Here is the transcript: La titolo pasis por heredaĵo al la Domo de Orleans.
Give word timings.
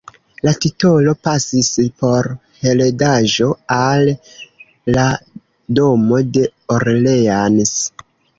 La 0.47 0.51
titolo 0.61 1.11
pasis 1.25 1.67
por 2.03 2.29
heredaĵo 2.69 3.51
al 3.75 4.09
la 4.97 5.05
Domo 5.81 6.25
de 6.39 6.49
Orleans. 6.79 7.77